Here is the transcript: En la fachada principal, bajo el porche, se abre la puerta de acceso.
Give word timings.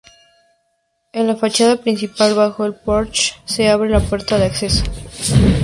En 1.13 1.27
la 1.27 1.35
fachada 1.35 1.75
principal, 1.79 2.33
bajo 2.33 2.65
el 2.65 2.73
porche, 2.73 3.35
se 3.45 3.69
abre 3.69 3.91
la 3.91 3.99
puerta 3.99 4.39
de 4.39 4.45
acceso. 4.45 4.83